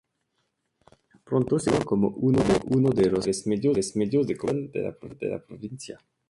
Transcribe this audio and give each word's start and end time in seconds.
Pronto 1.23 1.59
se 1.59 1.69
configuró 1.69 1.85
como 1.85 2.07
uno 2.17 2.89
de 2.89 3.05
los 3.11 3.23
principales 3.25 3.95
medios 3.95 4.25
de 4.25 4.35
comunicación 4.35 5.19
de 5.19 5.29
la 5.29 5.45
provincia. 5.45 5.99